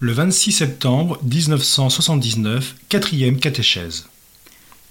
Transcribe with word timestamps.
Le 0.00 0.12
26 0.12 0.52
septembre 0.52 1.18
1979, 1.24 2.76
quatrième 2.88 3.40
catéchèse. 3.40 4.06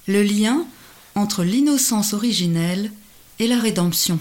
Le 0.06 0.22
lien 0.22 0.66
entre 1.16 1.46
l'innocence 1.46 2.12
originelle 2.12 2.92
et 3.40 3.48
la 3.48 3.58
rédemption. 3.58 4.20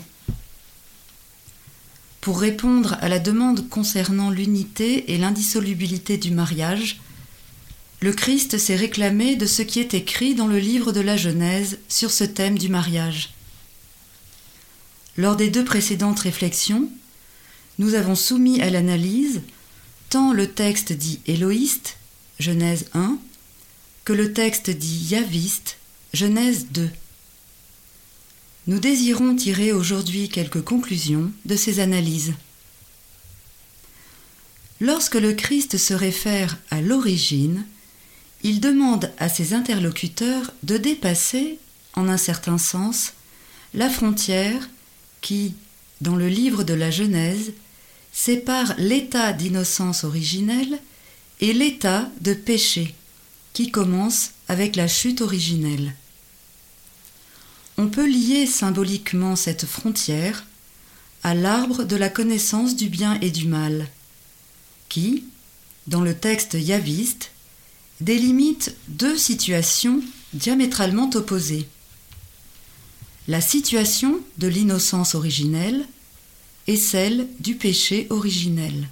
Pour 2.21 2.39
répondre 2.39 2.97
à 3.01 3.09
la 3.09 3.19
demande 3.19 3.69
concernant 3.69 4.31
l'unité 4.31 5.13
et 5.13 5.19
l'indissolubilité 5.19 6.19
du 6.19 6.31
mariage, 6.31 7.01
le 8.01 8.13
Christ 8.13 8.57
s'est 8.57 8.77
réclamé 8.77 9.35
de 9.35 9.47
ce 9.47 9.63
qui 9.63 9.81
est 9.81 9.93
écrit 9.93 10.37
dans 10.37 10.47
le 10.47 10.61
livre 10.61 10.93
de 10.93 11.01
la 11.01 11.17
Genèse 11.17 11.81
sur 11.89 12.13
ce 12.13 12.23
thème 12.23 12.61
du 12.61 12.69
mariage. 12.69 13.35
Lors 15.17 15.35
des 15.35 15.51
deux 15.51 15.65
précédentes 15.65 16.21
réflexions, 16.21 16.89
nous 17.81 17.95
avons 17.95 18.15
soumis 18.15 18.63
à 18.63 18.71
l'analyse 18.71 19.43
tant 20.11 20.33
le 20.33 20.49
texte 20.49 20.93
dit 20.93 21.21
éloïste, 21.27 21.97
Genèse 22.39 22.87
1, 22.95 23.19
que 24.05 24.13
le 24.13 24.33
texte 24.33 24.71
dit 24.71 25.09
yaviste, 25.11 25.79
Genèse 26.13 26.67
2. 26.71 26.89
Nous 28.69 28.79
désirons 28.79 29.35
tirer 29.37 29.73
aujourd'hui 29.73 30.29
quelques 30.29 30.63
conclusions 30.63 31.31
de 31.45 31.57
ces 31.57 31.81
analyses. 31.81 32.35
Lorsque 34.81 35.15
le 35.15 35.33
Christ 35.33 35.79
se 35.79 35.95
réfère 35.95 36.59
à 36.71 36.81
l'origine, 36.81 37.65
il 38.43 38.61
demande 38.61 39.13
à 39.19 39.29
ses 39.29 39.55
interlocuteurs 39.55 40.53
de 40.63 40.77
dépasser, 40.77 41.59
en 41.95 42.09
un 42.09 42.19
certain 42.19 42.59
sens, 42.59 43.15
la 43.73 43.89
frontière 43.89 44.69
qui, 45.21 45.55
dans 46.01 46.17
le 46.17 46.29
livre 46.29 46.63
de 46.63 46.75
la 46.75 46.91
Genèse, 46.91 47.53
sépare 48.17 48.73
l'état 48.79 49.35
d'innocence 49.35 50.03
originelle 50.03 50.81
et 51.43 51.53
l'état 51.53 52.11
de 52.23 52.33
péché, 52.33 52.95
qui 53.53 53.71
commence 53.71 54.31
avec 54.49 54.75
la 54.75 54.89
chute 54.89 55.21
originelle. 55.21 55.95
On 57.77 57.89
peut 57.89 58.09
lier 58.09 58.47
symboliquement 58.47 59.37
cette 59.37 59.67
frontière 59.67 60.47
à 61.23 61.35
l'arbre 61.35 61.85
de 61.85 61.95
la 61.95 62.09
connaissance 62.09 62.75
du 62.75 62.89
bien 62.89 63.21
et 63.21 63.31
du 63.31 63.47
mal, 63.47 63.87
qui, 64.89 65.25
dans 65.87 66.01
le 66.01 66.17
texte 66.17 66.55
yaviste, 66.55 67.33
délimite 68.01 68.75
deux 68.89 69.19
situations 69.19 70.01
diamétralement 70.33 71.11
opposées. 71.15 71.69
La 73.29 73.43
situation 73.43 74.21
de 74.39 74.49
l'innocence 74.49 75.15
originelle 75.15 75.87
et 76.67 76.77
celle 76.77 77.29
du 77.41 77.55
péché 77.55 78.07
originel. 78.11 78.89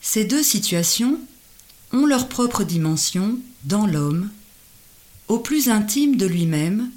Ces 0.00 0.24
deux 0.24 0.42
situations 0.42 1.18
ont 1.92 2.06
leur 2.06 2.28
propre 2.28 2.64
dimension 2.64 3.38
dans 3.64 3.86
l'homme, 3.86 4.30
au 5.28 5.38
plus 5.38 5.68
intime 5.68 6.16
de 6.16 6.26
lui-même, 6.26 6.90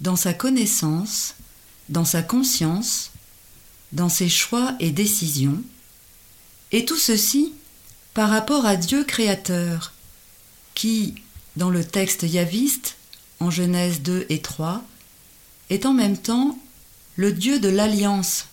dans 0.00 0.16
sa 0.16 0.32
connaissance, 0.32 1.34
dans 1.88 2.04
sa 2.04 2.22
conscience, 2.22 3.10
dans 3.92 4.08
ses 4.08 4.28
choix 4.28 4.74
et 4.80 4.90
décisions, 4.90 5.62
et 6.72 6.84
tout 6.84 6.98
ceci 6.98 7.52
par 8.12 8.30
rapport 8.30 8.66
à 8.66 8.76
Dieu 8.76 9.04
créateur, 9.04 9.92
qui, 10.74 11.14
dans 11.56 11.70
le 11.70 11.84
texte 11.84 12.22
yaviste, 12.22 12.96
en 13.40 13.50
Genèse 13.50 14.00
2 14.02 14.26
et 14.28 14.40
3, 14.40 14.82
est 15.70 15.86
en 15.86 15.92
même 15.92 16.16
temps 16.16 16.58
le 17.16 17.32
Dieu 17.32 17.60
de 17.60 17.68
l'alliance, 17.68 18.46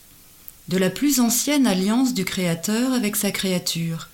de 0.67 0.77
la 0.77 0.89
plus 0.89 1.19
ancienne 1.19 1.65
alliance 1.65 2.13
du 2.13 2.25
Créateur 2.25 2.93
avec 2.93 3.15
sa 3.15 3.31
créature, 3.31 4.09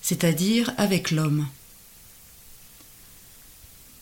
c'est-à-dire 0.00 0.72
avec 0.78 1.10
l'homme. 1.10 1.46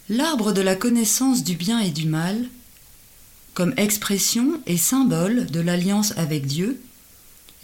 L'arbre 0.08 0.52
de 0.52 0.60
la 0.60 0.76
connaissance 0.76 1.42
du 1.42 1.56
bien 1.56 1.80
et 1.80 1.90
du 1.90 2.06
mal, 2.06 2.48
comme 3.54 3.74
expression 3.76 4.60
et 4.66 4.76
symbole 4.76 5.46
de 5.46 5.60
l'alliance 5.60 6.12
avec 6.16 6.46
Dieu, 6.46 6.80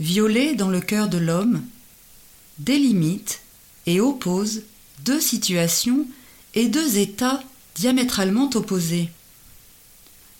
violé 0.00 0.56
dans 0.56 0.70
le 0.70 0.80
cœur 0.80 1.08
de 1.08 1.18
l'homme, 1.18 1.62
délimite 2.58 3.42
et 3.86 4.00
oppose 4.00 4.62
deux 5.04 5.20
situations 5.20 6.06
et 6.54 6.66
deux 6.66 6.98
états 6.98 7.42
diamétralement 7.76 8.50
opposés 8.54 9.10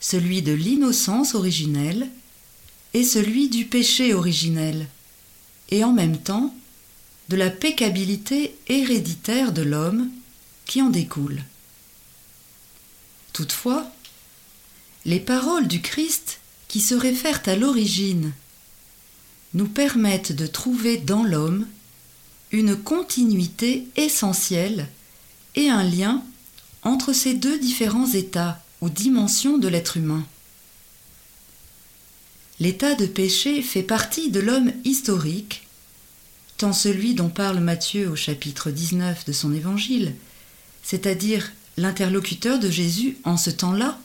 celui 0.03 0.43
de 0.43 0.53
l'innocence 0.53 1.35
originelle 1.35 2.11
et 2.93 3.05
celui 3.05 3.49
du 3.49 3.65
péché 3.65 4.13
originel, 4.13 4.89
et 5.71 5.85
en 5.85 5.93
même 5.93 6.19
temps 6.19 6.55
de 7.31 7.37
la 7.37 7.49
pécabilité 7.49 8.55
héréditaire 8.69 9.53
de 9.53 9.63
l'homme 9.63 10.11
qui 10.67 10.83
en 10.83 10.91
découle. 10.91 11.43
Toutefois, 13.33 13.91
les 15.07 15.21
paroles 15.21 15.69
du 15.69 15.81
Christ 15.81 16.41
qui 16.69 16.81
se 16.81 16.95
réfèrent 16.95 17.43
à 17.47 17.57
l'origine 17.57 18.33
nous 19.55 19.69
permettent 19.69 20.33
de 20.33 20.47
trouver 20.47 20.99
dans 20.99 21.23
l'homme 21.23 21.67
une 22.51 22.77
continuité 22.77 23.87
essentielle 23.97 24.89
et 25.55 25.71
un 25.71 25.85
lien 25.85 26.23
entre 26.83 27.13
ces 27.13 27.35
deux 27.35 27.59
différents 27.59 28.11
états 28.11 28.62
aux 28.83 28.91
dimensions 28.91 29.59
de 29.59 29.69
l'être 29.69 29.97
humain. 29.97 30.27
L'état 32.59 32.95
de 32.95 33.07
péché 33.07 33.63
fait 33.63 33.85
partie 33.85 34.31
de 34.31 34.41
l'homme 34.41 34.73
historique, 34.85 35.67
tant 36.59 36.73
celui 36.73 37.15
dont 37.15 37.29
parle 37.29 37.61
Matthieu 37.61 38.11
au 38.11 38.17
chapitre 38.17 38.71
19 38.71 39.25
de 39.25 39.33
son 39.33 39.55
évangile, 39.55 40.15
c'est-à-dire 40.83 41.53
l'interlocuteur 41.77 42.59
de 42.59 42.71
Jésus 42.71 43.17
en 43.23 43.37
ce 43.37 43.51
temps-là, 43.51 43.99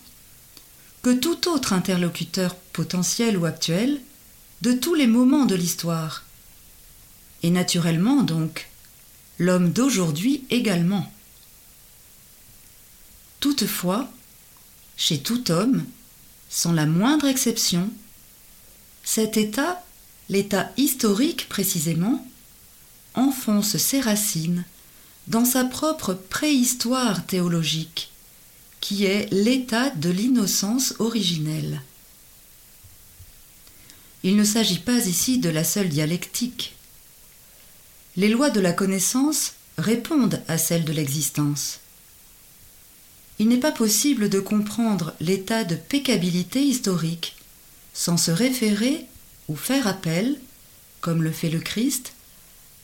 que 1.02 1.14
tout 1.14 1.50
autre 1.50 1.74
interlocuteur 1.74 2.56
potentiel 2.56 3.36
ou 3.36 3.46
actuel 3.46 4.00
de 4.62 4.74
tous 4.74 4.94
les 4.94 5.08
moments 5.08 5.46
de 5.46 5.56
l'histoire. 5.56 6.24
Et 7.42 7.50
naturellement 7.50 8.22
donc, 8.22 8.70
l'homme 9.40 9.72
d'aujourd'hui 9.72 10.46
également. 10.52 11.12
Toutefois, 13.40 14.10
chez 14.98 15.20
tout 15.20 15.52
homme, 15.52 15.86
sans 16.50 16.74
la 16.74 16.86
moindre 16.86 17.28
exception, 17.28 17.90
cet 19.04 19.38
état, 19.38 19.84
l'état 20.28 20.72
historique 20.76 21.48
précisément, 21.48 22.28
enfonce 23.14 23.78
ses 23.78 24.02
racines 24.02 24.66
dans 25.28 25.46
sa 25.46 25.66
propre 25.66 26.14
préhistoire 26.14 27.26
théologique, 27.26 28.12
qui 28.82 29.06
est 29.06 29.32
l'état 29.32 29.90
de 29.92 30.10
l'innocence 30.10 30.94
originelle. 31.00 31.82
Il 34.24 34.36
ne 34.36 34.44
s'agit 34.44 34.80
pas 34.80 35.06
ici 35.06 35.38
de 35.38 35.50
la 35.50 35.64
seule 35.64 35.90
dialectique. 35.90 36.76
Les 38.16 38.30
lois 38.30 38.50
de 38.50 38.60
la 38.60 38.74
connaissance 38.74 39.54
répondent 39.78 40.42
à 40.48 40.58
celles 40.58 40.86
de 40.86 40.92
l'existence 40.92 41.80
il 43.40 43.48
n'est 43.48 43.58
pas 43.58 43.72
possible 43.72 44.30
de 44.30 44.40
comprendre 44.40 45.14
l'état 45.20 45.64
de 45.64 45.76
pécabilité 45.76 46.62
historique 46.62 47.36
sans 47.94 48.18
se 48.18 48.32
référer 48.32 49.06
ou 49.48 49.56
faire 49.56 49.88
appel, 49.88 50.38
comme 51.02 51.24
le 51.24 51.32
fait 51.32 51.50
le 51.50 51.60
Christ, 51.60 52.14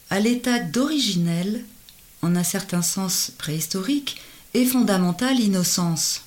à 0.09 0.19
l'état 0.19 0.59
d'originel, 0.59 1.65
en 2.21 2.35
un 2.35 2.43
certain 2.43 2.81
sens 2.81 3.31
préhistorique, 3.37 4.17
et 4.55 4.65
fondamentale 4.65 5.39
innocence. 5.39 6.21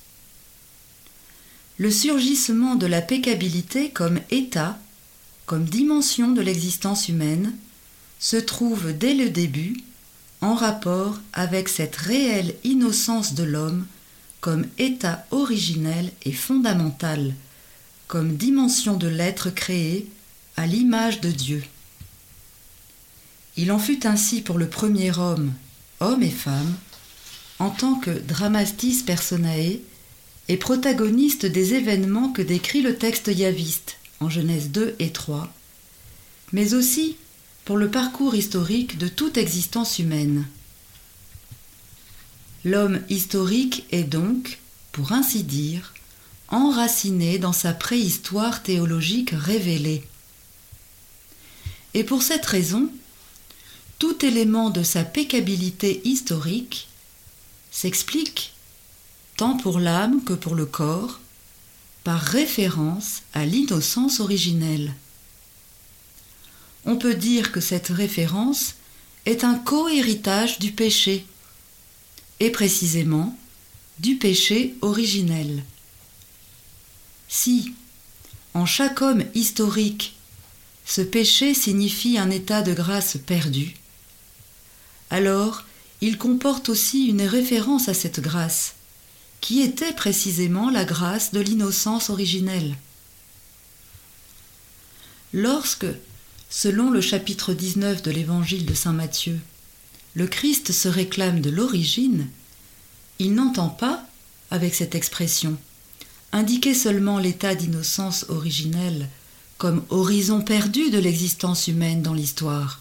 Le 1.78 1.90
surgissement 1.90 2.74
de 2.74 2.86
la 2.86 3.02
pécabilité 3.02 3.90
comme 3.90 4.20
état, 4.30 4.78
comme 5.46 5.64
dimension 5.64 6.32
de 6.32 6.40
l'existence 6.40 7.08
humaine, 7.08 7.54
se 8.18 8.36
trouve 8.36 8.92
dès 8.92 9.14
le 9.14 9.30
début 9.30 9.76
en 10.40 10.54
rapport 10.54 11.18
avec 11.32 11.68
cette 11.68 11.96
réelle 11.96 12.54
innocence 12.64 13.34
de 13.34 13.44
l'homme 13.44 13.86
comme 14.46 14.68
état 14.78 15.26
originel 15.32 16.12
et 16.22 16.30
fondamental, 16.30 17.34
comme 18.06 18.36
dimension 18.36 18.96
de 18.96 19.08
l'être 19.08 19.50
créé 19.50 20.08
à 20.56 20.68
l'image 20.68 21.20
de 21.20 21.32
Dieu. 21.32 21.64
Il 23.56 23.72
en 23.72 23.80
fut 23.80 24.06
ainsi 24.06 24.42
pour 24.42 24.56
le 24.58 24.68
premier 24.68 25.18
homme, 25.18 25.52
homme 25.98 26.22
et 26.22 26.30
femme, 26.30 26.76
en 27.58 27.70
tant 27.70 27.96
que 27.96 28.12
dramatis 28.12 29.02
personae 29.02 29.80
et 30.46 30.56
protagoniste 30.56 31.44
des 31.44 31.74
événements 31.74 32.28
que 32.28 32.42
décrit 32.42 32.82
le 32.82 32.94
texte 32.94 33.26
yaviste 33.26 33.96
en 34.20 34.30
Genèse 34.30 34.70
2 34.70 34.94
et 35.00 35.10
3, 35.10 35.52
mais 36.52 36.72
aussi 36.74 37.16
pour 37.64 37.76
le 37.78 37.90
parcours 37.90 38.36
historique 38.36 38.96
de 38.96 39.08
toute 39.08 39.38
existence 39.38 39.98
humaine. 39.98 40.46
L'homme 42.66 43.00
historique 43.08 43.86
est 43.92 44.02
donc, 44.02 44.58
pour 44.90 45.12
ainsi 45.12 45.44
dire, 45.44 45.94
enraciné 46.48 47.38
dans 47.38 47.52
sa 47.52 47.72
préhistoire 47.72 48.60
théologique 48.60 49.30
révélée. 49.32 50.02
Et 51.94 52.02
pour 52.02 52.24
cette 52.24 52.44
raison, 52.44 52.90
tout 54.00 54.26
élément 54.26 54.70
de 54.70 54.82
sa 54.82 55.04
pécabilité 55.04 56.00
historique 56.02 56.88
s'explique, 57.70 58.52
tant 59.36 59.56
pour 59.56 59.78
l'âme 59.78 60.24
que 60.24 60.32
pour 60.32 60.56
le 60.56 60.66
corps, 60.66 61.20
par 62.02 62.20
référence 62.20 63.22
à 63.32 63.46
l'innocence 63.46 64.18
originelle. 64.18 64.92
On 66.84 66.96
peut 66.96 67.14
dire 67.14 67.52
que 67.52 67.60
cette 67.60 67.90
référence 67.90 68.74
est 69.24 69.44
un 69.44 69.54
co-héritage 69.54 70.58
du 70.58 70.72
péché, 70.72 71.26
et 72.40 72.50
précisément 72.50 73.36
du 73.98 74.16
péché 74.16 74.74
originel. 74.82 75.64
Si, 77.28 77.74
en 78.54 78.66
chaque 78.66 79.02
homme 79.02 79.24
historique, 79.34 80.16
ce 80.84 81.00
péché 81.00 81.54
signifie 81.54 82.18
un 82.18 82.30
état 82.30 82.62
de 82.62 82.72
grâce 82.72 83.16
perdu, 83.16 83.74
alors 85.10 85.64
il 86.00 86.18
comporte 86.18 86.68
aussi 86.68 87.06
une 87.06 87.22
référence 87.22 87.88
à 87.88 87.94
cette 87.94 88.20
grâce, 88.20 88.74
qui 89.40 89.62
était 89.62 89.92
précisément 89.92 90.70
la 90.70 90.84
grâce 90.84 91.32
de 91.32 91.40
l'innocence 91.40 92.10
originelle. 92.10 92.76
Lorsque, 95.32 95.86
selon 96.48 96.90
le 96.90 97.00
chapitre 97.00 97.52
19 97.52 98.02
de 98.02 98.10
l'évangile 98.10 98.66
de 98.66 98.74
Saint 98.74 98.92
Matthieu, 98.92 99.38
le 100.16 100.26
Christ 100.26 100.72
se 100.72 100.88
réclame 100.88 101.42
de 101.42 101.50
l'origine, 101.50 102.26
il 103.18 103.34
n'entend 103.34 103.68
pas, 103.68 104.02
avec 104.50 104.74
cette 104.74 104.94
expression, 104.94 105.58
indiquer 106.32 106.72
seulement 106.72 107.18
l'état 107.18 107.54
d'innocence 107.54 108.24
originelle 108.30 109.10
comme 109.58 109.84
horizon 109.90 110.40
perdu 110.40 110.90
de 110.90 110.98
l'existence 110.98 111.68
humaine 111.68 112.00
dans 112.00 112.14
l'histoire. 112.14 112.80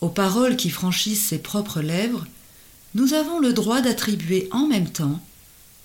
Aux 0.00 0.08
paroles 0.08 0.56
qui 0.56 0.70
franchissent 0.70 1.26
ses 1.26 1.38
propres 1.38 1.80
lèvres, 1.80 2.26
nous 2.94 3.12
avons 3.14 3.40
le 3.40 3.52
droit 3.52 3.80
d'attribuer 3.80 4.48
en 4.52 4.68
même 4.68 4.90
temps 4.90 5.20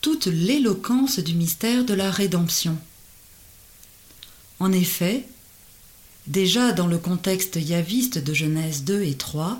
toute 0.01 0.27
l'éloquence 0.27 1.17
du 1.17 1.33
mystère 1.33 1.85
de 1.85 1.95
la 1.95 2.11
rédemption. 2.11 2.77
En 4.59 4.71
effet, 4.71 5.25
déjà 6.27 6.71
dans 6.71 6.87
le 6.87 6.99
contexte 6.99 7.55
yaviste 7.55 8.19
de 8.19 8.33
Genèse 8.33 8.83
2 8.83 9.01
et 9.03 9.15
3, 9.15 9.59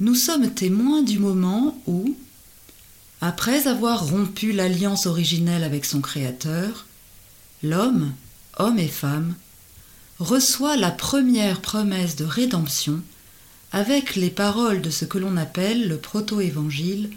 nous 0.00 0.14
sommes 0.14 0.52
témoins 0.52 1.02
du 1.02 1.18
moment 1.18 1.80
où, 1.86 2.16
après 3.20 3.68
avoir 3.68 4.08
rompu 4.08 4.52
l'alliance 4.52 5.06
originelle 5.06 5.64
avec 5.64 5.84
son 5.84 6.00
Créateur, 6.00 6.86
l'homme, 7.62 8.12
homme 8.58 8.78
et 8.78 8.88
femme, 8.88 9.34
reçoit 10.18 10.76
la 10.76 10.90
première 10.90 11.60
promesse 11.60 12.16
de 12.16 12.24
rédemption 12.24 13.00
avec 13.72 14.14
les 14.14 14.30
paroles 14.30 14.80
de 14.80 14.90
ce 14.90 15.04
que 15.04 15.18
l'on 15.18 15.36
appelle 15.36 15.88
le 15.88 15.98
proto-évangile 15.98 17.10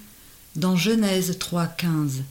dans 0.55 0.75
Genèse 0.75 1.37
3.15 1.37 2.21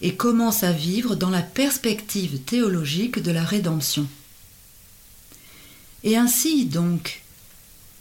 et 0.00 0.14
commence 0.14 0.62
à 0.62 0.72
vivre 0.72 1.14
dans 1.14 1.30
la 1.30 1.42
perspective 1.42 2.40
théologique 2.40 3.20
de 3.20 3.30
la 3.30 3.44
rédemption. 3.44 4.06
Et 6.04 6.16
ainsi 6.16 6.66
donc, 6.66 7.22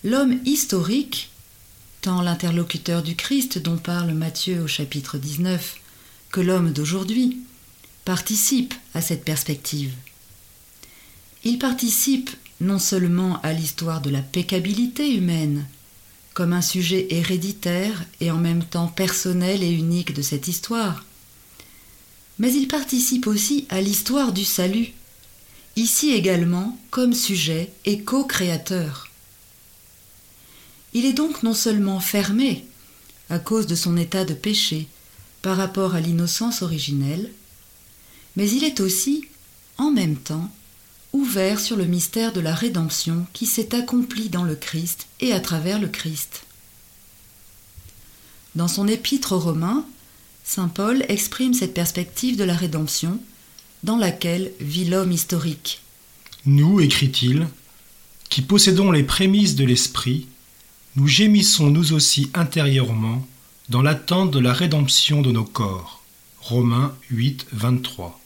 l'homme 0.04 0.40
historique 0.46 1.31
tant 2.02 2.24
l'interlocuteur 2.24 3.04
du 3.04 3.16
Christ 3.16 3.60
dont 3.60 3.78
parle 3.78 4.14
Matthieu 4.14 4.64
au 4.64 4.68
chapitre 4.68 5.20
19 5.20 5.76
que 6.32 6.42
l'homme 6.42 6.72
d'aujourd'hui 6.72 7.38
participe 8.06 8.74
à 8.96 9.02
cette 9.02 9.24
perspective. 9.24 9.94
Il 11.44 11.60
participe 11.60 12.32
non 12.60 12.80
seulement 12.80 13.40
à 13.42 13.54
l'histoire 13.54 14.02
de 14.02 14.10
la 14.10 14.22
pécabilité 14.22 15.14
humaine, 15.16 15.68
comme 16.34 16.54
un 16.54 16.62
sujet 16.62 17.06
héréditaire 17.12 18.04
et 18.20 18.32
en 18.32 18.38
même 18.38 18.64
temps 18.64 18.88
personnel 18.88 19.62
et 19.62 19.72
unique 19.72 20.14
de 20.14 20.24
cette 20.24 20.48
histoire, 20.48 21.06
mais 22.40 22.52
il 22.52 22.68
participe 22.68 23.28
aussi 23.28 23.68
à 23.70 23.80
l'histoire 23.80 24.32
du 24.32 24.46
salut, 24.46 24.88
ici 25.76 26.12
également 26.14 26.80
comme 26.90 27.14
sujet 27.14 27.72
et 27.86 28.02
co-créateur. 28.02 29.11
Il 30.94 31.06
est 31.06 31.14
donc 31.14 31.44
non 31.44 31.54
seulement 31.54 32.00
fermé, 32.00 32.66
à 33.30 33.40
cause 33.40 33.68
de 33.68 33.76
son 33.76 33.98
état 33.98 34.26
de 34.26 34.34
péché, 34.34 34.88
par 35.42 35.58
rapport 35.58 35.96
à 35.96 36.02
l'innocence 36.02 36.62
originelle, 36.62 37.32
mais 38.36 38.50
il 38.50 38.64
est 38.64 38.80
aussi, 38.80 39.26
en 39.78 39.92
même 39.92 40.18
temps, 40.18 40.50
ouvert 41.14 41.60
sur 41.60 41.76
le 41.76 41.86
mystère 41.86 42.34
de 42.34 42.40
la 42.40 42.54
rédemption 42.54 43.26
qui 43.34 43.46
s'est 43.46 43.76
accompli 43.76 44.30
dans 44.30 44.44
le 44.44 44.56
Christ 44.56 45.08
et 45.20 45.34
à 45.34 45.40
travers 45.40 45.80
le 45.80 45.88
Christ. 45.88 46.44
Dans 48.56 48.68
son 48.68 48.88
épître 48.88 49.34
aux 49.34 49.40
Romains, 49.40 49.86
Saint 50.44 50.68
Paul 50.68 51.06
exprime 51.08 51.54
cette 51.54 51.74
perspective 51.74 52.38
de 52.38 52.44
la 52.44 52.56
rédemption 52.56 53.20
dans 53.84 53.98
laquelle 53.98 54.52
vit 54.60 54.86
l'homme 54.86 55.12
historique. 55.12 55.82
Nous, 56.46 56.80
écrit-il, 56.82 57.48
qui 58.30 58.42
possédons 58.42 58.92
les 58.92 59.04
prémices 59.04 59.56
de 59.56 59.66
l'Esprit, 59.66 60.28
nous 60.98 61.08
gémissons 61.08 61.70
nous 61.70 61.94
aussi 61.94 62.30
intérieurement 62.34 63.26
dans 63.70 63.82
l'attente 63.82 64.32
de 64.32 64.40
la 64.40 64.52
rédemption 64.52 65.22
de 65.22 65.32
nos 65.32 65.46
corps. 65.46 66.04
Romains 66.42 66.94
8, 67.12 67.48
23. 67.54 68.20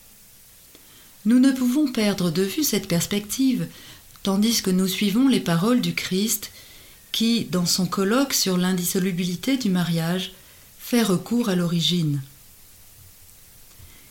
Nous 1.25 1.39
ne 1.39 1.51
pouvons 1.51 1.91
perdre 1.91 2.31
de 2.31 2.41
vue 2.41 2.63
cette 2.63 2.87
perspective, 2.87 3.67
tandis 4.23 4.63
que 4.63 4.71
nous 4.71 4.87
suivons 4.87 5.27
les 5.27 5.39
paroles 5.39 5.81
du 5.81 5.93
Christ 5.93 6.51
qui, 7.11 7.45
dans 7.45 7.67
son 7.67 7.85
colloque 7.85 8.33
sur 8.33 8.57
l'indissolubilité 8.57 9.57
du 9.57 9.69
mariage, 9.69 10.33
fait 10.79 11.03
recours 11.03 11.49
à 11.49 11.55
l'origine. 11.55 12.21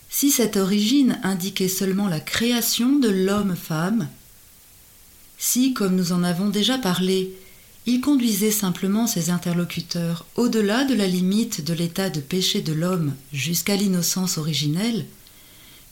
Si 0.08 0.30
cette 0.30 0.56
origine 0.56 1.18
indiquait 1.24 1.68
seulement 1.68 2.06
la 2.06 2.20
création 2.20 3.00
de 3.00 3.08
l'homme-femme, 3.08 4.08
si, 5.38 5.74
comme 5.74 5.96
nous 5.96 6.12
en 6.12 6.22
avons 6.22 6.50
déjà 6.50 6.78
parlé, 6.78 7.34
il 7.86 8.00
conduisait 8.00 8.50
simplement 8.50 9.06
ses 9.06 9.30
interlocuteurs 9.30 10.24
au-delà 10.36 10.84
de 10.84 10.94
la 10.94 11.06
limite 11.06 11.62
de 11.62 11.74
l'état 11.74 12.08
de 12.10 12.20
péché 12.20 12.62
de 12.62 12.72
l'homme 12.72 13.14
jusqu'à 13.32 13.76
l'innocence 13.76 14.38
originelle, 14.38 15.06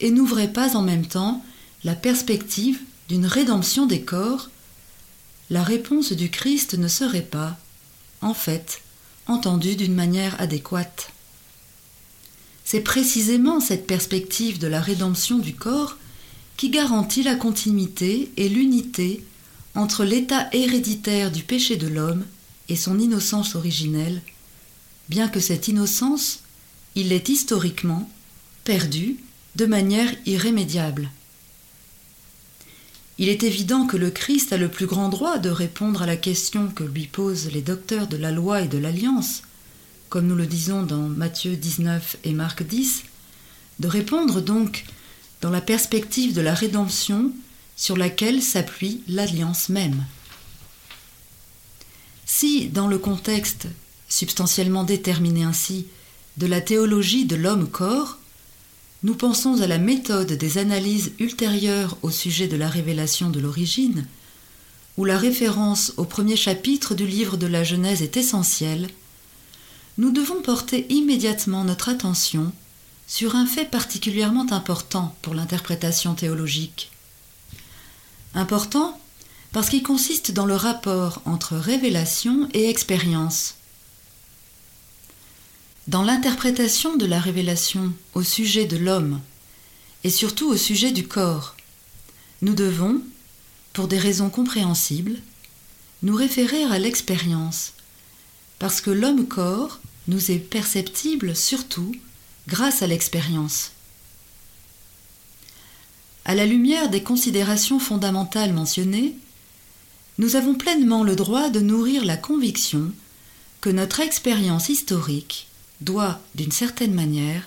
et 0.00 0.10
n'ouvrait 0.10 0.52
pas 0.52 0.74
en 0.76 0.82
même 0.82 1.06
temps 1.06 1.44
la 1.84 1.94
perspective 1.94 2.80
d'une 3.08 3.26
rédemption 3.26 3.86
des 3.86 4.02
corps, 4.02 4.48
la 5.50 5.62
réponse 5.62 6.12
du 6.12 6.30
Christ 6.30 6.74
ne 6.74 6.88
serait 6.88 7.20
pas, 7.20 7.58
en 8.22 8.32
fait, 8.32 8.80
entendue 9.26 9.76
d'une 9.76 9.94
manière 9.94 10.40
adéquate. 10.40 11.10
C'est 12.64 12.80
précisément 12.80 13.60
cette 13.60 13.86
perspective 13.86 14.58
de 14.58 14.66
la 14.66 14.80
rédemption 14.80 15.38
du 15.38 15.54
corps 15.54 15.98
qui 16.56 16.70
garantit 16.70 17.22
la 17.22 17.34
continuité 17.34 18.30
et 18.36 18.48
l'unité 18.48 19.24
entre 19.74 20.04
l'état 20.04 20.48
héréditaire 20.52 21.30
du 21.30 21.42
péché 21.42 21.76
de 21.76 21.88
l'homme 21.88 22.24
et 22.68 22.76
son 22.76 22.98
innocence 22.98 23.54
originelle, 23.54 24.22
bien 25.08 25.28
que 25.28 25.40
cette 25.40 25.68
innocence, 25.68 26.40
il 26.94 27.08
l'ait 27.08 27.24
historiquement 27.26 28.10
perdue 28.64 29.16
de 29.56 29.66
manière 29.66 30.10
irrémédiable. 30.26 31.10
Il 33.18 33.28
est 33.28 33.42
évident 33.42 33.86
que 33.86 33.96
le 33.96 34.10
Christ 34.10 34.52
a 34.52 34.56
le 34.56 34.68
plus 34.68 34.86
grand 34.86 35.08
droit 35.08 35.38
de 35.38 35.50
répondre 35.50 36.02
à 36.02 36.06
la 36.06 36.16
question 36.16 36.68
que 36.68 36.84
lui 36.84 37.06
posent 37.06 37.50
les 37.52 37.60
docteurs 37.60 38.06
de 38.06 38.16
la 38.16 38.30
loi 38.32 38.62
et 38.62 38.68
de 38.68 38.78
l'alliance, 38.78 39.42
comme 40.08 40.26
nous 40.26 40.34
le 40.34 40.46
disons 40.46 40.82
dans 40.82 41.08
Matthieu 41.08 41.56
19 41.56 42.16
et 42.24 42.32
Marc 42.32 42.62
10, 42.62 43.04
de 43.80 43.88
répondre 43.88 44.40
donc 44.40 44.84
dans 45.40 45.50
la 45.50 45.60
perspective 45.60 46.34
de 46.34 46.40
la 46.40 46.54
rédemption 46.54 47.32
sur 47.76 47.96
laquelle 47.96 48.42
s'appuie 48.42 49.02
l'alliance 49.08 49.68
même. 49.68 50.04
Si, 52.26 52.68
dans 52.68 52.86
le 52.86 52.98
contexte, 52.98 53.66
substantiellement 54.08 54.84
déterminé 54.84 55.44
ainsi, 55.44 55.86
de 56.36 56.46
la 56.46 56.60
théologie 56.60 57.24
de 57.24 57.36
l'homme-corps, 57.36 58.18
nous 59.02 59.14
pensons 59.14 59.60
à 59.60 59.66
la 59.66 59.78
méthode 59.78 60.32
des 60.32 60.58
analyses 60.58 61.12
ultérieures 61.18 61.96
au 62.02 62.10
sujet 62.10 62.46
de 62.46 62.56
la 62.56 62.68
révélation 62.68 63.30
de 63.30 63.40
l'origine, 63.40 64.06
où 64.96 65.04
la 65.04 65.18
référence 65.18 65.92
au 65.96 66.04
premier 66.04 66.36
chapitre 66.36 66.94
du 66.94 67.06
livre 67.06 67.36
de 67.36 67.46
la 67.46 67.64
Genèse 67.64 68.02
est 68.02 68.16
essentielle, 68.16 68.88
nous 69.98 70.10
devons 70.10 70.40
porter 70.40 70.86
immédiatement 70.90 71.64
notre 71.64 71.88
attention 71.88 72.52
sur 73.06 73.36
un 73.36 73.46
fait 73.46 73.70
particulièrement 73.70 74.46
important 74.52 75.14
pour 75.20 75.34
l'interprétation 75.34 76.14
théologique. 76.14 76.90
Important 78.34 78.98
parce 79.52 79.68
qu'il 79.68 79.82
consiste 79.82 80.30
dans 80.30 80.46
le 80.46 80.56
rapport 80.56 81.20
entre 81.26 81.56
révélation 81.56 82.48
et 82.54 82.70
expérience. 82.70 83.56
Dans 85.88 86.02
l'interprétation 86.02 86.96
de 86.96 87.04
la 87.04 87.20
révélation 87.20 87.92
au 88.14 88.22
sujet 88.22 88.64
de 88.64 88.78
l'homme 88.78 89.20
et 90.04 90.10
surtout 90.10 90.48
au 90.48 90.56
sujet 90.56 90.92
du 90.92 91.06
corps, 91.06 91.56
nous 92.40 92.54
devons, 92.54 93.02
pour 93.72 93.88
des 93.88 93.98
raisons 93.98 94.30
compréhensibles, 94.30 95.18
nous 96.02 96.16
référer 96.16 96.64
à 96.64 96.78
l'expérience, 96.78 97.72
parce 98.58 98.80
que 98.80 98.90
l'homme-corps 98.90 99.80
nous 100.08 100.30
est 100.30 100.38
perceptible 100.38 101.36
surtout 101.36 101.94
grâce 102.48 102.82
à 102.82 102.86
l'expérience. 102.86 103.71
À 106.24 106.34
la 106.34 106.46
lumière 106.46 106.88
des 106.88 107.02
considérations 107.02 107.80
fondamentales 107.80 108.52
mentionnées, 108.52 109.16
nous 110.18 110.36
avons 110.36 110.54
pleinement 110.54 111.02
le 111.02 111.16
droit 111.16 111.50
de 111.50 111.60
nourrir 111.60 112.04
la 112.04 112.16
conviction 112.16 112.92
que 113.60 113.70
notre 113.70 114.00
expérience 114.00 114.68
historique 114.68 115.48
doit, 115.80 116.20
d'une 116.34 116.52
certaine 116.52 116.94
manière, 116.94 117.46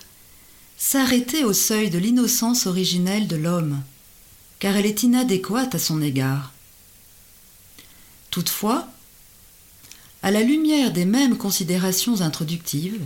s'arrêter 0.76 1.44
au 1.44 1.54
seuil 1.54 1.88
de 1.88 1.98
l'innocence 1.98 2.66
originelle 2.66 3.28
de 3.28 3.36
l'homme, 3.36 3.82
car 4.58 4.76
elle 4.76 4.86
est 4.86 5.02
inadéquate 5.02 5.74
à 5.74 5.78
son 5.78 6.02
égard. 6.02 6.52
Toutefois, 8.30 8.88
à 10.22 10.30
la 10.30 10.42
lumière 10.42 10.92
des 10.92 11.06
mêmes 11.06 11.38
considérations 11.38 12.20
introductives, 12.20 13.00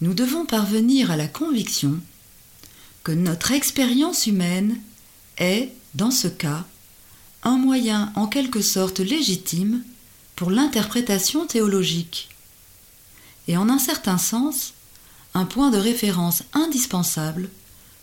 nous 0.00 0.14
devons 0.14 0.46
parvenir 0.46 1.12
à 1.12 1.16
la 1.16 1.28
conviction 1.28 2.00
notre 3.12 3.52
expérience 3.52 4.26
humaine 4.26 4.78
est, 5.38 5.72
dans 5.94 6.10
ce 6.10 6.28
cas, 6.28 6.64
un 7.42 7.56
moyen 7.56 8.12
en 8.16 8.26
quelque 8.26 8.60
sorte 8.60 9.00
légitime 9.00 9.82
pour 10.36 10.50
l'interprétation 10.50 11.46
théologique, 11.46 12.28
et 13.46 13.56
en 13.56 13.68
un 13.68 13.78
certain 13.78 14.18
sens, 14.18 14.74
un 15.34 15.44
point 15.44 15.70
de 15.70 15.78
référence 15.78 16.42
indispensable 16.52 17.48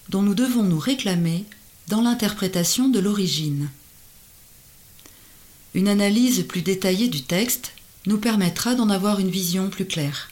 dont 0.10 0.22
nous 0.22 0.36
devons 0.36 0.64
nous 0.64 0.80
réclamer 0.80 1.46
dans 1.88 2.02
l'interprétation 2.02 2.90
de 2.90 3.00
l'origine. 3.00 3.70
Une 5.74 5.88
analyse 5.88 6.46
plus 6.48 6.62
détaillée 6.62 7.10
du 7.10 7.24
texte 7.24 7.74
nous 8.06 8.18
permettra 8.18 8.76
d'en 8.76 8.90
avoir 8.90 9.20
une 9.20 9.30
vision 9.30 9.70
plus 9.70 9.86
claire. 9.86 10.30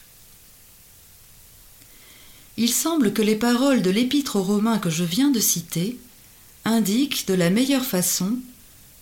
Il 2.56 2.72
semble 2.72 3.12
que 3.12 3.22
les 3.22 3.36
paroles 3.36 3.82
de 3.82 3.90
l'épître 3.90 4.36
aux 4.36 4.42
Romains 4.42 4.78
que 4.78 4.90
je 4.90 5.04
viens 5.04 5.30
de 5.30 5.40
citer 5.40 5.98
indiquent 6.64 7.26
de 7.26 7.34
la 7.34 7.50
meilleure 7.50 7.84
façon 7.84 8.38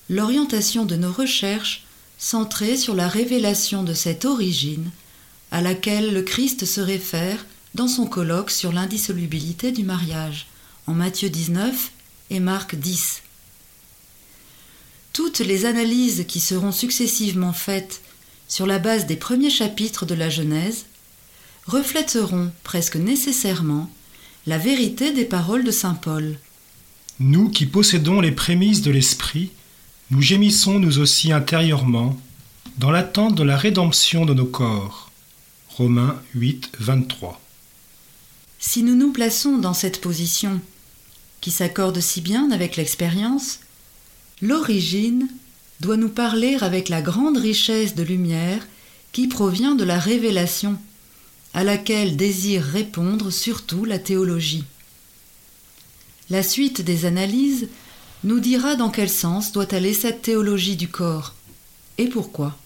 l'orientation 0.08 0.84
de 0.84 0.96
nos 0.96 1.12
recherches 1.12 1.84
centrées 2.18 2.76
sur 2.76 2.94
la 2.94 3.08
révélation 3.08 3.82
de 3.82 3.94
cette 3.94 4.24
origine 4.24 4.90
à 5.50 5.60
laquelle 5.60 6.14
le 6.14 6.22
Christ 6.22 6.64
se 6.64 6.80
réfère 6.80 7.44
dans 7.74 7.88
son 7.88 8.06
colloque 8.06 8.50
sur 8.50 8.72
l'indissolubilité 8.72 9.70
du 9.70 9.82
mariage 9.82 10.46
en 10.86 10.94
Matthieu 10.94 11.28
19 11.28 11.90
et 12.30 12.40
Marc 12.40 12.74
10. 12.74 13.22
Toutes 15.12 15.40
les 15.40 15.66
analyses 15.66 16.24
qui 16.26 16.40
seront 16.40 16.72
successivement 16.72 17.52
faites 17.52 18.00
sur 18.48 18.66
la 18.66 18.78
base 18.78 19.06
des 19.06 19.16
premiers 19.16 19.50
chapitres 19.50 20.06
de 20.06 20.14
la 20.14 20.30
Genèse 20.30 20.86
reflèteront 21.66 22.50
presque 22.64 22.96
nécessairement 22.96 23.90
la 24.46 24.58
vérité 24.58 25.12
des 25.12 25.24
paroles 25.24 25.64
de 25.64 25.70
Saint 25.70 25.94
Paul. 25.94 26.38
Nous 27.20 27.48
qui 27.48 27.66
possédons 27.66 28.20
les 28.20 28.32
prémices 28.32 28.82
de 28.82 28.90
l'Esprit, 28.90 29.50
nous 30.10 30.20
gémissons 30.20 30.78
nous 30.78 30.98
aussi 30.98 31.32
intérieurement 31.32 32.18
dans 32.78 32.90
l'attente 32.90 33.34
de 33.34 33.42
la 33.42 33.56
rédemption 33.56 34.24
de 34.24 34.34
nos 34.34 34.46
corps. 34.46 35.10
Romains 35.68 36.20
8, 36.34 36.70
23. 36.78 37.40
Si 38.58 38.82
nous 38.82 38.94
nous 38.94 39.12
plaçons 39.12 39.58
dans 39.58 39.74
cette 39.74 40.00
position, 40.00 40.60
qui 41.40 41.50
s'accorde 41.50 42.00
si 42.00 42.20
bien 42.20 42.50
avec 42.50 42.76
l'expérience, 42.76 43.60
l'origine 44.40 45.28
doit 45.80 45.96
nous 45.96 46.08
parler 46.08 46.56
avec 46.60 46.88
la 46.88 47.02
grande 47.02 47.38
richesse 47.38 47.94
de 47.94 48.02
lumière 48.02 48.66
qui 49.12 49.28
provient 49.28 49.74
de 49.74 49.84
la 49.84 49.98
révélation 49.98 50.78
à 51.54 51.64
laquelle 51.64 52.16
désire 52.16 52.62
répondre 52.62 53.30
surtout 53.30 53.84
la 53.84 53.98
théologie. 53.98 54.64
La 56.30 56.42
suite 56.42 56.80
des 56.80 57.04
analyses 57.04 57.68
nous 58.24 58.40
dira 58.40 58.76
dans 58.76 58.90
quel 58.90 59.10
sens 59.10 59.52
doit 59.52 59.74
aller 59.74 59.92
cette 59.92 60.22
théologie 60.22 60.76
du 60.76 60.88
corps 60.88 61.34
et 61.98 62.06
pourquoi. 62.06 62.56